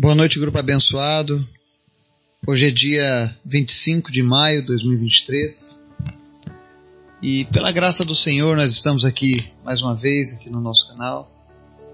Boa 0.00 0.14
noite, 0.14 0.38
grupo 0.38 0.56
abençoado. 0.56 1.44
Hoje 2.46 2.68
é 2.68 2.70
dia 2.70 3.36
25 3.44 4.12
de 4.12 4.22
maio 4.22 4.60
de 4.60 4.68
2023 4.68 5.84
e 7.20 7.44
pela 7.46 7.72
graça 7.72 8.04
do 8.04 8.14
Senhor 8.14 8.56
nós 8.56 8.70
estamos 8.70 9.04
aqui 9.04 9.52
mais 9.64 9.82
uma 9.82 9.96
vez 9.96 10.34
aqui 10.34 10.48
no 10.48 10.60
nosso 10.60 10.90
canal, 10.92 11.28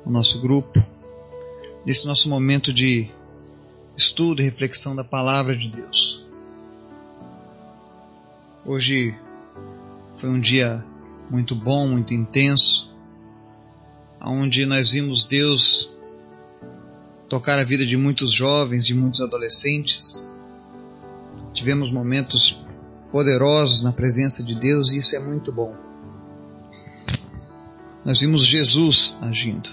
no 0.04 0.12
nosso 0.12 0.38
grupo, 0.38 0.84
nesse 1.86 2.06
nosso 2.06 2.28
momento 2.28 2.74
de 2.74 3.08
estudo 3.96 4.42
e 4.42 4.44
reflexão 4.44 4.94
da 4.94 5.02
palavra 5.02 5.56
de 5.56 5.70
Deus. 5.70 6.26
Hoje 8.66 9.14
foi 10.14 10.28
um 10.28 10.40
dia 10.40 10.84
muito 11.30 11.54
bom, 11.54 11.88
muito 11.88 12.12
intenso, 12.12 12.94
onde 14.20 14.66
nós 14.66 14.90
vimos 14.90 15.24
Deus 15.24 15.93
tocar 17.28 17.58
a 17.58 17.64
vida 17.64 17.84
de 17.84 17.96
muitos 17.96 18.32
jovens, 18.32 18.86
de 18.86 18.94
muitos 18.94 19.20
adolescentes. 19.20 20.30
Tivemos 21.52 21.90
momentos 21.90 22.60
poderosos 23.10 23.82
na 23.82 23.92
presença 23.92 24.42
de 24.42 24.54
Deus 24.54 24.92
e 24.92 24.98
isso 24.98 25.14
é 25.16 25.18
muito 25.18 25.52
bom. 25.52 25.74
Nós 28.04 28.20
vimos 28.20 28.44
Jesus 28.44 29.16
agindo. 29.20 29.70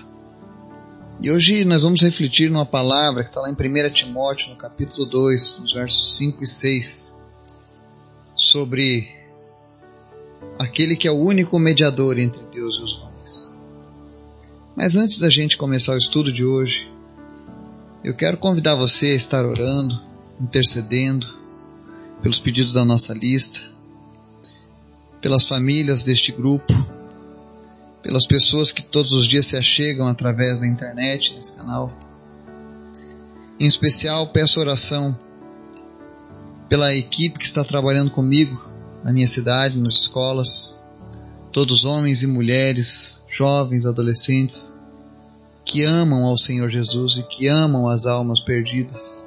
E 1.19 1.29
hoje 1.29 1.65
nós 1.65 1.83
vamos 1.83 2.01
refletir 2.01 2.49
numa 2.49 2.65
palavra 2.65 3.23
que 3.23 3.29
está 3.29 3.41
lá 3.41 3.49
em 3.49 3.53
1 3.53 3.89
Timóteo, 3.91 4.49
no 4.49 4.55
capítulo 4.55 5.05
2, 5.05 5.59
nos 5.59 5.73
versos 5.73 6.17
5 6.17 6.43
e 6.43 6.47
6, 6.47 7.15
sobre 8.35 9.07
aquele 10.57 10.95
que 10.95 11.07
é 11.07 11.11
o 11.11 11.19
único 11.19 11.59
mediador 11.59 12.17
entre 12.17 12.41
Deus 12.51 12.75
e 12.79 12.83
os 12.83 12.99
homens. 13.01 13.51
Mas 14.75 14.95
antes 14.95 15.19
da 15.19 15.29
gente 15.29 15.57
começar 15.57 15.93
o 15.93 15.97
estudo 15.97 16.31
de 16.31 16.45
hoje, 16.45 16.89
eu 18.03 18.15
quero 18.15 18.37
convidar 18.37 18.75
você 18.75 19.07
a 19.07 19.15
estar 19.15 19.45
orando, 19.45 20.01
intercedendo 20.39 21.27
pelos 22.21 22.39
pedidos 22.39 22.73
da 22.73 22.83
nossa 22.83 23.13
lista, 23.13 23.59
pelas 25.21 25.47
famílias 25.47 26.03
deste 26.03 26.31
grupo, 26.31 26.73
pelas 28.01 28.25
pessoas 28.25 28.71
que 28.71 28.81
todos 28.81 29.11
os 29.11 29.27
dias 29.27 29.45
se 29.45 29.55
achegam 29.55 30.07
através 30.07 30.61
da 30.61 30.67
internet, 30.67 31.35
nesse 31.35 31.55
canal. 31.57 31.93
Em 33.59 33.67
especial, 33.67 34.27
peço 34.27 34.59
oração 34.59 35.17
pela 36.67 36.95
equipe 36.95 37.37
que 37.37 37.45
está 37.45 37.63
trabalhando 37.63 38.09
comigo 38.09 38.67
na 39.03 39.13
minha 39.13 39.27
cidade, 39.27 39.79
nas 39.79 39.93
escolas, 39.93 40.75
todos 41.51 41.85
homens 41.85 42.23
e 42.23 42.27
mulheres, 42.27 43.23
jovens, 43.27 43.85
adolescentes, 43.85 44.80
que 45.71 45.85
amam 45.85 46.25
ao 46.25 46.37
Senhor 46.37 46.67
Jesus 46.67 47.15
e 47.15 47.23
que 47.23 47.47
amam 47.47 47.87
as 47.87 48.05
almas 48.05 48.41
perdidas. 48.41 49.23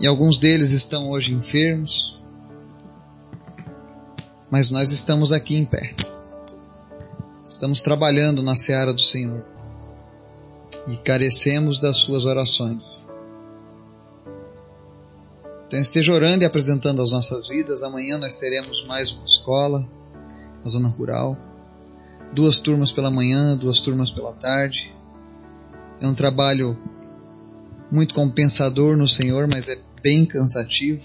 E 0.00 0.06
alguns 0.06 0.38
deles 0.38 0.70
estão 0.70 1.10
hoje 1.10 1.34
enfermos, 1.34 2.18
mas 4.50 4.70
nós 4.70 4.90
estamos 4.90 5.32
aqui 5.32 5.54
em 5.54 5.66
pé. 5.66 5.94
Estamos 7.44 7.82
trabalhando 7.82 8.42
na 8.42 8.56
seara 8.56 8.94
do 8.94 9.02
Senhor 9.02 9.44
e 10.88 10.96
carecemos 10.96 11.78
das 11.78 11.98
suas 11.98 12.24
orações. 12.24 13.06
Então 15.66 15.78
esteja 15.78 16.14
orando 16.14 16.44
e 16.44 16.46
apresentando 16.46 17.02
as 17.02 17.10
nossas 17.10 17.48
vidas. 17.48 17.82
Amanhã 17.82 18.16
nós 18.16 18.36
teremos 18.36 18.82
mais 18.86 19.12
uma 19.12 19.26
escola 19.26 19.86
na 20.64 20.70
zona 20.70 20.88
rural. 20.88 21.36
Duas 22.32 22.58
turmas 22.58 22.90
pela 22.90 23.10
manhã, 23.10 23.54
duas 23.58 23.82
turmas 23.82 24.10
pela 24.10 24.32
tarde. 24.32 24.94
É 26.00 26.06
um 26.06 26.14
trabalho 26.14 26.76
muito 27.90 28.14
compensador 28.14 28.96
no 28.96 29.06
Senhor, 29.06 29.48
mas 29.52 29.68
é 29.68 29.78
bem 30.02 30.26
cansativo. 30.26 31.02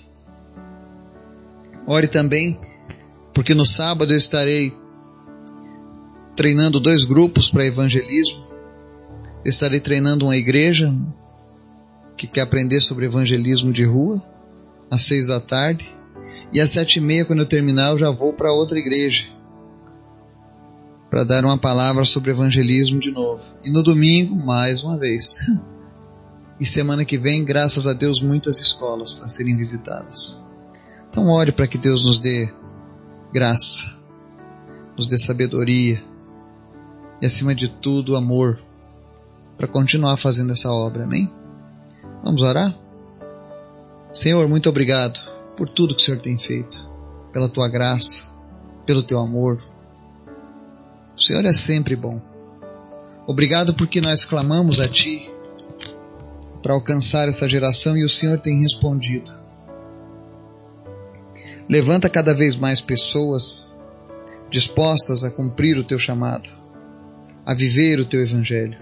Ore 1.86 2.08
também, 2.08 2.60
porque 3.34 3.54
no 3.54 3.66
sábado 3.66 4.14
eu 4.14 4.18
estarei 4.18 4.74
treinando 6.36 6.80
dois 6.80 7.06
grupos 7.06 7.50
para 7.50 7.66
evangelismo. 7.66 8.48
Eu 9.44 9.50
estarei 9.50 9.80
treinando 9.80 10.26
uma 10.26 10.36
igreja 10.36 10.94
que 12.18 12.28
quer 12.28 12.42
aprender 12.42 12.82
sobre 12.82 13.06
evangelismo 13.06 13.72
de 13.72 13.86
rua, 13.86 14.22
às 14.92 15.04
seis 15.04 15.28
da 15.28 15.40
tarde. 15.40 15.94
E 16.52 16.60
às 16.60 16.72
sete 16.72 16.98
e 16.98 17.02
meia, 17.02 17.26
quando 17.26 17.40
eu 17.40 17.48
terminar, 17.48 17.92
eu 17.92 18.00
já 18.00 18.12
vou 18.12 18.34
para 18.34 18.52
outra 18.52 18.78
igreja 18.78 19.39
para 21.10 21.24
dar 21.24 21.44
uma 21.44 21.58
palavra 21.58 22.06
sobre 22.06 22.32
evangelismo 22.32 23.00
de 23.00 23.12
novo. 23.12 23.42
E 23.64 23.72
no 23.72 23.82
domingo, 23.82 24.36
mais 24.36 24.84
uma 24.84 24.98
vez. 24.98 25.36
E 26.60 26.66
semana 26.66 27.06
que 27.06 27.18
vem, 27.18 27.46
graças 27.46 27.88
a 27.88 27.94
Deus, 27.94 28.22
muitas 28.22 28.60
escolas 28.60 29.14
para 29.14 29.30
serem 29.30 29.56
visitadas. 29.56 30.44
Então, 31.10 31.30
ore 31.30 31.54
para 31.54 31.68
que 31.68 31.78
Deus 31.78 32.06
nos 32.06 32.20
dê 32.20 32.54
graça, 33.34 33.98
nos 34.98 35.08
dê 35.08 35.18
sabedoria 35.18 36.04
e, 37.22 37.26
acima 37.26 37.56
de 37.56 37.70
tudo, 37.70 38.16
amor 38.16 38.60
para 39.58 39.68
continuar 39.68 40.18
fazendo 40.18 40.52
essa 40.52 40.72
obra. 40.72 41.06
Amém? 41.06 41.32
Vamos 42.24 42.42
orar? 42.42 42.76
Senhor, 44.12 44.48
muito 44.48 44.68
obrigado 44.68 45.20
por 45.56 45.70
tudo 45.70 45.96
que 45.96 46.02
o 46.02 46.06
Senhor 46.06 46.20
tem 46.20 46.38
feito, 46.38 46.90
pela 47.32 47.48
tua 47.48 47.70
graça, 47.70 48.26
pelo 48.86 49.02
teu 49.02 49.20
amor 49.20 49.62
o 51.20 51.22
Senhor 51.22 51.46
é 51.46 51.52
sempre 51.52 51.98
bom. 51.98 52.22
Obrigado 53.28 53.74
porque 53.74 54.00
nós 54.00 54.24
clamamos 54.24 54.80
a 54.80 54.88
Ti 54.88 55.30
para 56.64 56.74
alcançar 56.74 57.28
essa 57.28 57.48
geração 57.48 57.98
e 57.98 58.06
o 58.06 58.10
Senhor 58.10 58.40
tem 58.40 58.62
respondido. 58.62 59.30
Levanta 61.68 62.10
cada 62.10 62.34
vez 62.34 62.56
mais 62.56 62.80
pessoas 62.80 63.78
dispostas 64.50 65.26
a 65.26 65.30
cumprir 65.30 65.78
o 65.78 65.84
Teu 65.84 66.00
chamado, 66.00 66.50
a 67.46 67.54
viver 67.54 68.00
o 68.00 68.06
Teu 68.06 68.22
Evangelho. 68.22 68.78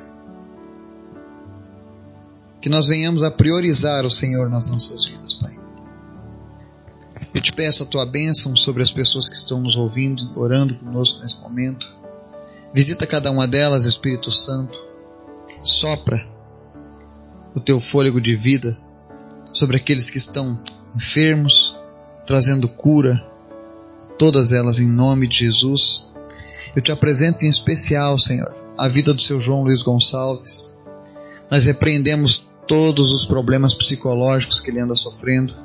Que 2.61 2.69
nós 2.69 2.87
venhamos 2.87 3.23
a 3.23 3.31
priorizar 3.31 4.05
o 4.05 4.11
Senhor 4.11 4.47
nas 4.47 4.69
nossas 4.69 5.05
vidas, 5.05 5.33
Pai. 5.33 5.57
Eu 7.33 7.41
te 7.41 7.51
peço 7.51 7.81
a 7.81 7.85
tua 7.85 8.05
bênção 8.05 8.55
sobre 8.55 8.83
as 8.83 8.91
pessoas 8.91 9.27
que 9.27 9.35
estão 9.35 9.59
nos 9.59 9.75
ouvindo, 9.75 10.31
orando 10.39 10.75
conosco 10.75 11.21
nesse 11.21 11.41
momento. 11.41 12.06
Visita 12.73 13.07
cada 13.07 13.31
uma 13.31 13.47
delas, 13.47 13.85
Espírito 13.85 14.31
Santo. 14.31 14.79
Sopra 15.63 16.27
o 17.55 17.59
teu 17.59 17.79
fôlego 17.79 18.21
de 18.21 18.35
vida 18.35 18.77
sobre 19.51 19.77
aqueles 19.77 20.11
que 20.11 20.17
estão 20.17 20.61
enfermos, 20.95 21.77
trazendo 22.25 22.67
cura, 22.67 23.25
todas 24.17 24.51
elas 24.51 24.79
em 24.79 24.87
nome 24.87 25.27
de 25.27 25.39
Jesus. 25.39 26.13
Eu 26.75 26.81
te 26.81 26.91
apresento 26.91 27.45
em 27.45 27.49
especial, 27.49 28.19
Senhor, 28.19 28.53
a 28.77 28.87
vida 28.87 29.13
do 29.13 29.21
seu 29.21 29.39
João 29.39 29.63
Luiz 29.63 29.81
Gonçalves. 29.81 30.77
Nós 31.49 31.65
repreendemos 31.65 32.45
todos 32.67 33.13
os 33.13 33.25
problemas 33.25 33.73
psicológicos 33.73 34.59
que 34.59 34.69
ele 34.69 34.81
anda 34.81 34.95
sofrendo. 34.95 35.55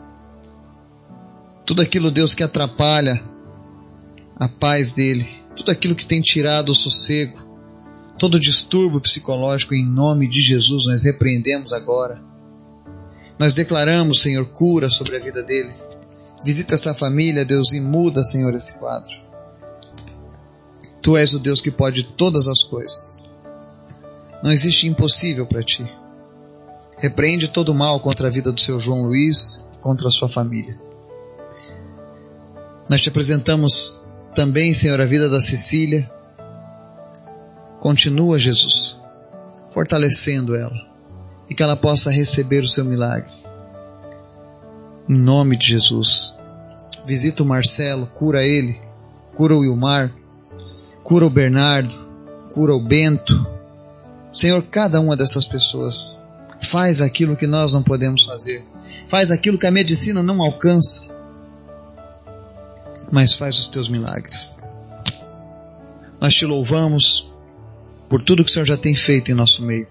Tudo 1.66 1.82
aquilo, 1.82 2.10
Deus, 2.10 2.34
que 2.34 2.42
atrapalha 2.42 3.22
a 4.36 4.48
paz 4.48 4.92
dele, 4.92 5.28
tudo 5.56 5.70
aquilo 5.70 5.94
que 5.94 6.06
tem 6.06 6.20
tirado 6.20 6.70
o 6.70 6.74
sossego, 6.74 7.38
todo 8.18 8.40
distúrbio 8.40 9.00
psicológico, 9.00 9.74
em 9.74 9.84
nome 9.84 10.28
de 10.28 10.40
Jesus, 10.40 10.86
nós 10.86 11.02
repreendemos 11.02 11.72
agora. 11.72 12.22
Nós 13.38 13.54
declaramos, 13.54 14.20
Senhor, 14.20 14.46
cura 14.46 14.88
sobre 14.88 15.16
a 15.16 15.20
vida 15.20 15.42
dele. 15.42 15.74
Visita 16.44 16.74
essa 16.74 16.94
família, 16.94 17.44
Deus, 17.44 17.72
e 17.72 17.80
muda, 17.80 18.22
Senhor, 18.22 18.54
esse 18.54 18.78
quadro. 18.78 19.12
Tu 21.00 21.16
és 21.16 21.34
o 21.34 21.40
Deus 21.40 21.60
que 21.60 21.70
pode 21.70 22.04
todas 22.04 22.46
as 22.46 22.62
coisas. 22.62 23.24
Não 24.42 24.52
existe 24.52 24.86
impossível 24.86 25.46
para 25.46 25.62
ti. 25.62 25.84
Repreende 26.98 27.48
todo 27.48 27.70
o 27.70 27.74
mal 27.74 27.98
contra 28.00 28.28
a 28.28 28.30
vida 28.30 28.52
do 28.52 28.60
seu 28.60 28.78
João 28.78 29.02
Luiz, 29.02 29.68
contra 29.80 30.06
a 30.06 30.10
sua 30.10 30.28
família. 30.28 30.80
Nós 32.88 33.00
te 33.00 33.08
apresentamos 33.08 33.98
também, 34.34 34.72
Senhor, 34.72 35.00
a 35.00 35.04
vida 35.04 35.28
da 35.28 35.40
Cecília. 35.40 36.10
Continua, 37.80 38.38
Jesus, 38.38 38.98
fortalecendo 39.68 40.54
ela 40.54 40.92
e 41.48 41.54
que 41.54 41.62
ela 41.62 41.76
possa 41.76 42.10
receber 42.10 42.62
o 42.62 42.68
seu 42.68 42.84
milagre. 42.84 43.32
Em 45.08 45.18
nome 45.18 45.56
de 45.56 45.66
Jesus. 45.66 46.34
Visita 47.04 47.42
o 47.42 47.46
Marcelo, 47.46 48.06
cura 48.06 48.44
ele, 48.44 48.80
cura 49.34 49.54
o 49.54 49.60
Wilmar, 49.60 50.14
cura 51.02 51.26
o 51.26 51.30
Bernardo, 51.30 51.94
cura 52.52 52.74
o 52.74 52.82
Bento. 52.82 53.46
Senhor, 54.30 54.62
cada 54.62 55.00
uma 55.00 55.16
dessas 55.16 55.46
pessoas 55.46 56.18
faz 56.60 57.02
aquilo 57.02 57.36
que 57.36 57.46
nós 57.46 57.74
não 57.74 57.82
podemos 57.82 58.22
fazer. 58.22 58.64
Faz 59.08 59.30
aquilo 59.30 59.58
que 59.58 59.66
a 59.66 59.70
medicina 59.70 60.22
não 60.22 60.40
alcança 60.40 61.11
mas 63.12 63.34
faz 63.34 63.58
os 63.58 63.68
teus 63.68 63.90
milagres. 63.90 64.54
Nós 66.18 66.32
te 66.32 66.46
louvamos 66.46 67.30
por 68.08 68.24
tudo 68.24 68.42
que 68.42 68.50
o 68.50 68.52
Senhor 68.52 68.64
já 68.64 68.76
tem 68.76 68.96
feito 68.96 69.30
em 69.30 69.34
nosso 69.34 69.62
meio. 69.62 69.86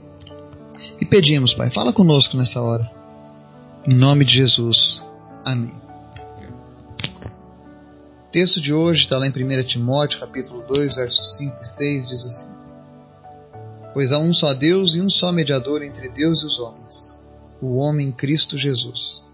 E 1.00 1.06
pedimos, 1.06 1.54
Pai, 1.54 1.70
fala 1.70 1.94
conosco 1.94 2.36
nessa 2.36 2.64
hora. 2.64 2.92
Em 3.88 3.94
nome 3.94 4.26
de 4.26 4.34
Jesus. 4.34 5.06
Amém. 5.46 5.74
O 8.28 8.32
texto 8.32 8.60
de 8.60 8.74
hoje 8.74 9.02
está 9.02 9.20
lá 9.20 9.28
em 9.28 9.30
1 9.30 9.64
Timóteo, 9.66 10.20
capítulo 10.20 10.64
2, 10.68 10.96
versos 10.96 11.38
5 11.38 11.58
e 11.62 11.68
6, 11.68 12.08
diz 12.08 12.26
assim: 12.26 12.56
Pois 13.94 14.12
há 14.12 14.18
um 14.18 14.34
só 14.34 14.54
Deus 14.54 14.96
e 14.96 15.02
um 15.02 15.10
só 15.10 15.32
mediador 15.32 15.84
entre 15.84 16.10
Deus 16.10 16.42
e 16.42 16.46
os 16.46 16.60
homens, 16.60 17.22
o 17.62 17.76
homem 17.76 18.12
Cristo 18.12 18.58
Jesus, 18.58 19.26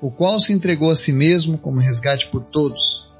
o 0.00 0.10
qual 0.10 0.38
se 0.38 0.52
entregou 0.52 0.90
a 0.90 0.96
si 0.96 1.12
mesmo 1.12 1.58
como 1.58 1.80
resgate 1.80 2.28
por 2.28 2.44
todos. 2.44 3.15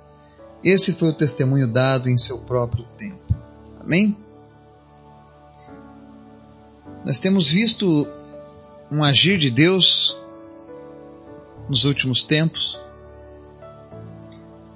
Esse 0.62 0.93
foi 0.93 1.11
o 1.11 1.14
testemunho 1.14 1.67
dado 1.67 2.08
em 2.08 2.17
seu 2.17 2.38
próprio 2.38 2.85
tempo. 2.97 3.23
Amém? 3.81 4.17
Nós 7.05 7.19
temos 7.19 7.49
visto 7.49 8.06
um 8.91 9.03
agir 9.03 9.38
de 9.38 9.50
Deus 9.50 10.20
nos 11.69 11.85
últimos 11.85 12.25
tempos 12.25 12.81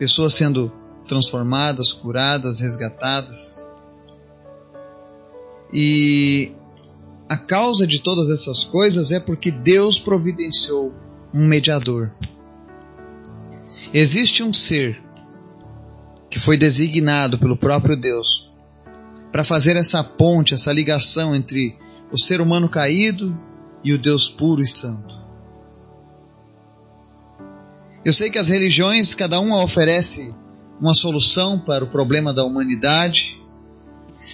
pessoas 0.00 0.32
sendo 0.32 0.72
transformadas, 1.06 1.92
curadas, 1.92 2.58
resgatadas. 2.58 3.68
E 5.70 6.52
a 7.28 7.36
causa 7.36 7.86
de 7.86 8.00
todas 8.00 8.30
essas 8.30 8.64
coisas 8.64 9.12
é 9.12 9.20
porque 9.20 9.50
Deus 9.50 9.98
providenciou 9.98 10.94
um 11.34 11.46
mediador. 11.46 12.10
Existe 13.92 14.42
um 14.42 14.54
ser 14.54 15.02
que 16.30 16.38
foi 16.38 16.56
designado 16.56 17.38
pelo 17.38 17.56
próprio 17.56 17.96
Deus 17.96 18.52
para 19.32 19.44
fazer 19.44 19.76
essa 19.76 20.02
ponte, 20.02 20.54
essa 20.54 20.72
ligação 20.72 21.34
entre 21.34 21.76
o 22.12 22.18
ser 22.18 22.40
humano 22.40 22.68
caído 22.68 23.36
e 23.82 23.92
o 23.92 23.98
Deus 23.98 24.28
puro 24.28 24.62
e 24.62 24.66
santo. 24.66 25.18
Eu 28.04 28.12
sei 28.12 28.30
que 28.30 28.38
as 28.38 28.48
religiões, 28.48 29.14
cada 29.14 29.40
uma 29.40 29.62
oferece 29.62 30.34
uma 30.80 30.94
solução 30.94 31.58
para 31.58 31.84
o 31.84 31.90
problema 31.90 32.32
da 32.32 32.44
humanidade, 32.44 33.38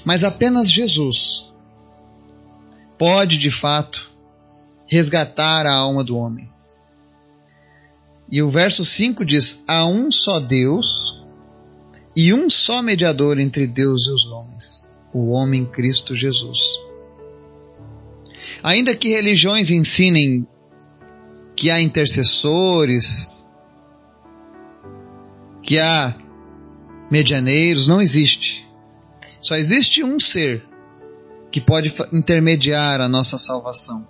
mas 0.04 0.22
apenas 0.22 0.70
Jesus 0.70 1.52
pode, 2.96 3.36
de 3.38 3.50
fato, 3.50 4.12
resgatar 4.86 5.66
a 5.66 5.74
alma 5.74 6.04
do 6.04 6.16
homem. 6.16 6.48
E 8.30 8.42
o 8.42 8.48
verso 8.48 8.84
5 8.84 9.24
diz: 9.24 9.62
Há 9.66 9.84
um 9.84 10.10
só 10.10 10.38
Deus 10.38 11.25
e 12.16 12.32
um 12.32 12.48
só 12.48 12.80
mediador 12.80 13.38
entre 13.38 13.66
Deus 13.66 14.06
e 14.06 14.10
os 14.10 14.26
homens, 14.30 14.96
o 15.12 15.28
homem 15.32 15.66
Cristo 15.66 16.16
Jesus. 16.16 16.58
Ainda 18.62 18.96
que 18.96 19.10
religiões 19.10 19.70
ensinem 19.70 20.48
que 21.54 21.70
há 21.70 21.78
intercessores, 21.78 23.46
que 25.62 25.78
há 25.78 26.14
medianeiros, 27.10 27.86
não 27.86 28.00
existe. 28.00 28.66
Só 29.38 29.54
existe 29.56 30.02
um 30.02 30.18
ser 30.18 30.64
que 31.50 31.60
pode 31.60 31.92
intermediar 32.14 33.00
a 33.02 33.08
nossa 33.08 33.36
salvação, 33.36 34.08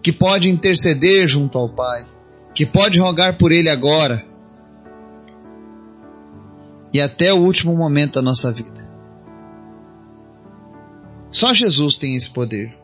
que 0.00 0.12
pode 0.12 0.48
interceder 0.48 1.26
junto 1.26 1.58
ao 1.58 1.68
Pai, 1.68 2.06
que 2.54 2.64
pode 2.64 3.00
rogar 3.00 3.36
por 3.36 3.50
Ele 3.50 3.68
agora 3.68 4.27
e 6.92 7.00
até 7.00 7.32
o 7.32 7.38
último 7.38 7.76
momento 7.76 8.14
da 8.14 8.22
nossa 8.22 8.50
vida. 8.50 8.88
Só 11.30 11.52
Jesus 11.52 11.96
tem 11.96 12.14
esse 12.14 12.30
poder. 12.30 12.76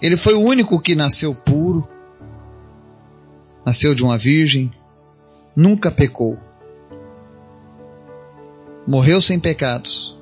Ele 0.00 0.16
foi 0.16 0.34
o 0.34 0.40
único 0.40 0.80
que 0.80 0.94
nasceu 0.94 1.34
puro, 1.34 1.88
nasceu 3.66 3.94
de 3.94 4.02
uma 4.04 4.16
virgem, 4.16 4.72
nunca 5.56 5.90
pecou 5.90 6.38
morreu 8.86 9.20
sem 9.20 9.40
pecados, 9.40 10.18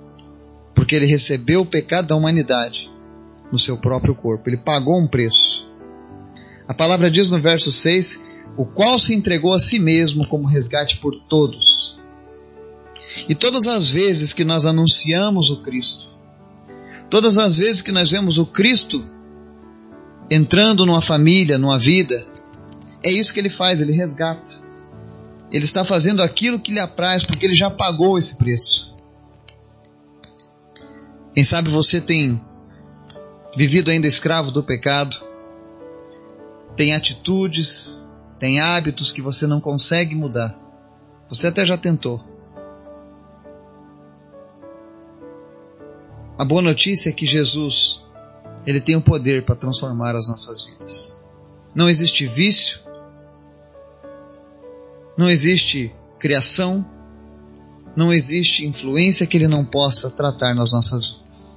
porque 0.75 0.95
ele 0.95 1.07
recebeu 1.07 1.63
o 1.63 1.67
pecado 1.67 2.09
da 2.09 2.17
humanidade 2.17 2.91
no 3.51 3.59
seu 3.59 3.77
próprio 3.77 4.15
corpo. 4.15 4.49
Ele 4.49 4.57
pagou 4.57 4.99
um 4.99 5.09
preço. 5.09 5.71
A 6.67 6.73
palavra 6.73 7.11
diz 7.11 7.31
no 7.31 7.39
verso 7.39 7.73
6: 7.73 8.25
o 8.57 8.65
qual 8.65 8.99
se 8.99 9.15
entregou 9.15 9.53
a 9.53 9.61
si 9.61 9.79
mesmo 9.79 10.27
como 10.27 10.47
resgate 10.47 10.99
por 10.99 11.15
todos. 11.29 12.01
E 13.29 13.35
todas 13.35 13.67
as 13.67 13.91
vezes 13.91 14.33
que 14.33 14.45
nós 14.45 14.65
anunciamos 14.67 15.51
o 15.51 15.63
Cristo, 15.63 16.09
todas 17.11 17.39
as 17.39 17.59
vezes 17.59 17.83
que 17.83 17.93
nós 17.93 18.11
vemos 18.11 18.39
o 18.39 18.47
Cristo 18.47 19.05
entrando 20.31 20.87
numa 20.87 21.03
família, 21.03 21.59
numa 21.59 21.79
vida, 21.79 22.27
é 23.05 23.11
isso 23.11 23.33
que 23.33 23.41
ele 23.41 23.51
faz, 23.51 23.81
ele 23.81 23.93
resgata. 23.93 24.63
Ele 25.51 25.65
está 25.65 25.85
fazendo 25.85 26.23
aquilo 26.23 26.59
que 26.59 26.73
lhe 26.73 26.81
apraz, 26.81 27.25
porque 27.25 27.45
ele 27.45 27.55
já 27.55 27.71
pagou 27.71 28.19
esse 28.19 28.39
preço. 28.39 28.97
Quem 31.35 31.45
sabe 31.45 31.69
você 31.69 32.01
tem 32.01 32.41
vivido 33.57 33.91
ainda 33.91 34.07
escravo 34.07 34.51
do 34.51 34.63
pecado, 34.63 35.17
tem 36.75 36.95
atitudes, 36.95 38.11
tem 38.39 38.61
hábitos 38.61 39.13
que 39.13 39.21
você 39.21 39.47
não 39.47 39.61
consegue 39.61 40.15
mudar. 40.15 40.59
Você 41.29 41.49
até 41.49 41.65
já 41.67 41.77
tentou. 41.77 42.32
A 46.43 46.45
boa 46.45 46.61
notícia 46.61 47.09
é 47.09 47.13
que 47.13 47.25
Jesus, 47.25 48.03
ele 48.67 48.81
tem 48.81 48.97
o 48.97 49.01
poder 49.01 49.45
para 49.45 49.55
transformar 49.55 50.17
as 50.17 50.29
nossas 50.29 50.65
vidas. 50.65 51.23
Não 51.73 51.89
existe 51.89 52.27
vício, 52.27 52.81
não 55.17 55.31
existe 55.31 55.95
criação, 56.19 56.85
não 57.95 58.13
existe 58.13 58.67
influência 58.67 59.25
que 59.25 59.37
ele 59.37 59.47
não 59.47 59.65
possa 59.65 60.11
tratar 60.11 60.53
nas 60.53 60.73
nossas 60.73 61.11
vidas. 61.11 61.57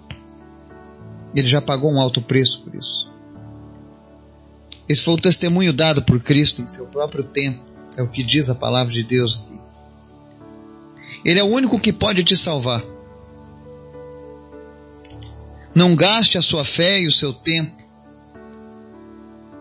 Ele 1.35 1.47
já 1.47 1.63
pagou 1.63 1.91
um 1.91 1.99
alto 1.99 2.21
preço 2.21 2.61
por 2.61 2.75
isso. 2.75 3.11
Esse 4.87 5.01
foi 5.01 5.15
o 5.15 5.19
testemunho 5.19 5.73
dado 5.73 6.03
por 6.03 6.19
Cristo 6.19 6.61
em 6.61 6.67
seu 6.67 6.85
próprio 6.85 7.23
tempo, 7.23 7.65
é 7.97 8.03
o 8.03 8.07
que 8.07 8.23
diz 8.23 8.51
a 8.51 8.53
palavra 8.53 8.93
de 8.93 9.03
Deus 9.03 9.41
aqui. 9.43 9.59
Ele 11.25 11.39
é 11.39 11.43
o 11.43 11.47
único 11.47 11.79
que 11.79 11.91
pode 11.91 12.23
te 12.23 12.37
salvar. 12.37 12.93
Não 15.75 15.93
gaste 15.93 16.37
a 16.37 16.41
sua 16.41 16.63
fé 16.63 17.01
e 17.01 17.07
o 17.07 17.11
seu 17.11 17.33
tempo 17.33 17.83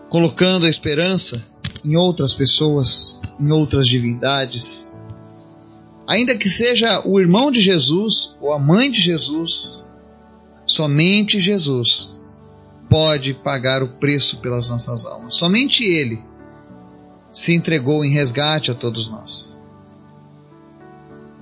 colocando 0.09 0.65
a 0.65 0.69
esperança 0.69 1.45
em 1.83 1.97
outras 1.97 2.33
pessoas, 2.33 3.19
em 3.37 3.51
outras 3.51 3.85
divindades. 3.85 4.97
Ainda 6.07 6.37
que 6.37 6.47
seja 6.47 7.01
o 7.05 7.19
irmão 7.19 7.51
de 7.51 7.59
Jesus 7.59 8.37
ou 8.39 8.53
a 8.53 8.57
mãe 8.57 8.89
de 8.89 9.01
Jesus, 9.01 9.83
somente 10.65 11.41
Jesus 11.41 12.17
pode 12.89 13.33
pagar 13.33 13.83
o 13.83 13.87
preço 13.87 14.37
pelas 14.37 14.69
nossas 14.69 15.05
almas. 15.05 15.35
Somente 15.35 15.83
Ele 15.83 16.23
se 17.29 17.53
entregou 17.53 18.05
em 18.05 18.11
resgate 18.11 18.71
a 18.71 18.73
todos 18.73 19.09
nós. 19.09 19.61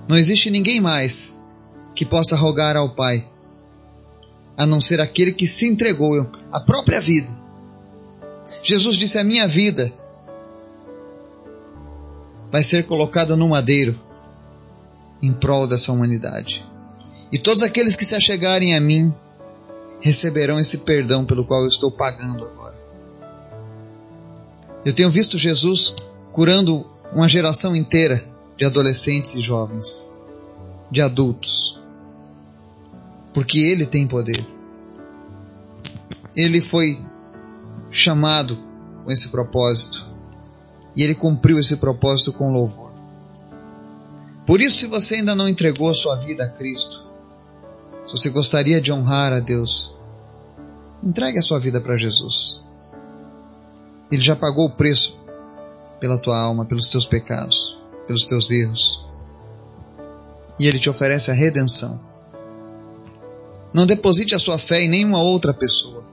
Não 0.08 0.16
existe 0.16 0.50
ninguém 0.50 0.80
mais 0.80 1.38
que 1.94 2.04
possa 2.04 2.34
rogar 2.34 2.76
ao 2.76 2.90
Pai, 2.90 3.28
a 4.56 4.66
não 4.66 4.80
ser 4.80 5.00
aquele 5.00 5.32
que 5.32 5.46
se 5.46 5.66
entregou 5.66 6.30
a 6.52 6.60
própria 6.60 7.00
vida. 7.00 7.28
Jesus 8.62 8.96
disse: 8.96 9.18
A 9.18 9.24
minha 9.24 9.46
vida 9.46 9.92
vai 12.50 12.62
ser 12.62 12.84
colocada 12.86 13.34
no 13.36 13.48
madeiro 13.48 13.98
em 15.20 15.32
prol 15.32 15.66
dessa 15.66 15.90
humanidade. 15.92 16.64
E 17.32 17.38
todos 17.38 17.62
aqueles 17.62 17.96
que 17.96 18.04
se 18.04 18.14
achegarem 18.14 18.76
a 18.76 18.80
mim 18.80 19.12
receberão 20.00 20.60
esse 20.60 20.78
perdão 20.78 21.24
pelo 21.24 21.44
qual 21.44 21.62
eu 21.62 21.68
estou 21.68 21.90
pagando 21.90 22.44
agora. 22.44 22.74
Eu 24.84 24.92
tenho 24.92 25.10
visto 25.10 25.38
Jesus 25.38 25.96
curando 26.30 26.86
uma 27.12 27.26
geração 27.26 27.74
inteira 27.74 28.28
de 28.56 28.66
adolescentes 28.66 29.34
e 29.34 29.40
jovens, 29.40 30.12
de 30.90 31.00
adultos, 31.00 31.80
porque 33.34 33.58
Ele 33.58 33.84
tem 33.84 34.06
poder. 34.06 34.46
Ele 36.34 36.60
foi 36.60 37.04
chamado 37.90 38.58
com 39.04 39.10
esse 39.10 39.28
propósito 39.28 40.14
e 40.96 41.02
ele 41.02 41.14
cumpriu 41.14 41.58
esse 41.58 41.76
propósito 41.76 42.32
com 42.32 42.52
louvor. 42.52 42.92
Por 44.46 44.60
isso, 44.60 44.78
se 44.78 44.86
você 44.86 45.16
ainda 45.16 45.34
não 45.34 45.48
entregou 45.48 45.88
a 45.88 45.94
sua 45.94 46.16
vida 46.16 46.44
a 46.44 46.48
Cristo, 46.48 47.04
se 48.04 48.16
você 48.16 48.30
gostaria 48.30 48.80
de 48.80 48.92
honrar 48.92 49.32
a 49.32 49.40
Deus, 49.40 49.96
entregue 51.02 51.38
a 51.38 51.42
sua 51.42 51.58
vida 51.58 51.80
para 51.80 51.96
Jesus. 51.96 52.64
Ele 54.12 54.22
já 54.22 54.36
pagou 54.36 54.66
o 54.66 54.70
preço 54.70 55.18
pela 55.98 56.18
tua 56.18 56.38
alma, 56.38 56.64
pelos 56.64 56.88
teus 56.88 57.06
pecados, 57.06 57.78
pelos 58.06 58.24
teus 58.24 58.50
erros. 58.50 59.08
E 60.58 60.66
ele 60.66 60.78
te 60.78 60.90
oferece 60.90 61.30
a 61.30 61.34
redenção. 61.34 61.98
Não 63.74 63.84
deposite 63.86 64.36
a 64.36 64.38
sua 64.38 64.56
fé 64.56 64.82
em 64.82 64.88
nenhuma 64.88 65.18
outra 65.18 65.52
pessoa. 65.52 66.04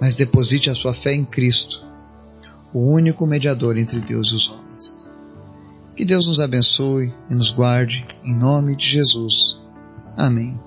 mas 0.00 0.16
deposite 0.16 0.68
a 0.68 0.74
sua 0.74 0.92
fé 0.92 1.14
em 1.14 1.24
Cristo, 1.24 1.86
o 2.72 2.80
único 2.80 3.26
mediador 3.26 3.78
entre 3.78 3.98
Deus 4.00 4.28
e 4.28 4.34
os 4.34 4.50
homens. 4.50 5.06
Que 5.96 6.04
Deus 6.04 6.28
nos 6.28 6.38
abençoe 6.38 7.14
e 7.30 7.34
nos 7.34 7.50
guarde, 7.50 8.06
em 8.22 8.34
nome 8.34 8.76
de 8.76 8.86
Jesus. 8.86 9.62
Amém. 10.16 10.60